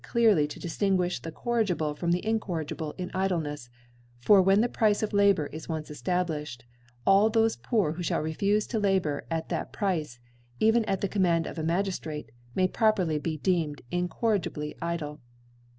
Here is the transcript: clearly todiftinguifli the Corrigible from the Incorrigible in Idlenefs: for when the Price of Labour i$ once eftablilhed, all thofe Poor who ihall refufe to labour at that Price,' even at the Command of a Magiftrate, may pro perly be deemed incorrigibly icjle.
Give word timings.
clearly 0.03 0.47
todiftinguifli 0.47 1.21
the 1.21 1.31
Corrigible 1.31 1.93
from 1.93 2.11
the 2.11 2.25
Incorrigible 2.25 2.95
in 2.97 3.11
Idlenefs: 3.11 3.69
for 4.17 4.41
when 4.41 4.61
the 4.61 4.67
Price 4.67 5.03
of 5.03 5.13
Labour 5.13 5.47
i$ 5.53 5.59
once 5.69 5.91
eftablilhed, 5.91 6.61
all 7.05 7.29
thofe 7.29 7.61
Poor 7.61 7.91
who 7.91 8.01
ihall 8.01 8.23
refufe 8.23 8.67
to 8.69 8.79
labour 8.79 9.27
at 9.29 9.49
that 9.49 9.71
Price,' 9.71 10.17
even 10.59 10.83
at 10.85 11.01
the 11.01 11.07
Command 11.07 11.45
of 11.45 11.59
a 11.59 11.63
Magiftrate, 11.63 12.29
may 12.55 12.67
pro 12.67 12.93
perly 12.93 13.21
be 13.21 13.37
deemed 13.37 13.83
incorrigibly 13.91 14.73
icjle. 14.81 15.19